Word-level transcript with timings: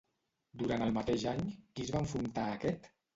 Durant 0.61 0.85
el 0.85 0.95
mateix 0.95 1.25
any, 1.31 1.43
qui 1.75 1.83
es 1.85 1.91
va 1.97 2.01
enfrontar 2.07 2.47
a 2.47 2.57
aquest? 2.59 2.89